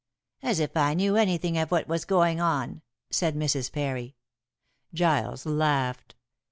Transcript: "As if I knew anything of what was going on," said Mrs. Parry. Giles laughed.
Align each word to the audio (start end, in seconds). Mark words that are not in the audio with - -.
"As 0.41 0.59
if 0.59 0.75
I 0.75 0.95
knew 0.95 1.15
anything 1.15 1.59
of 1.59 1.69
what 1.69 1.87
was 1.87 2.05
going 2.05 2.39
on," 2.41 2.81
said 3.11 3.35
Mrs. 3.35 3.71
Parry. 3.71 4.15
Giles 4.95 5.45
laughed. 5.45 6.15